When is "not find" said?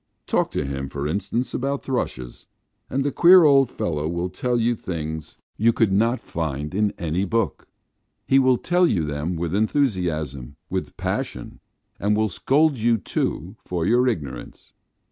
5.91-6.73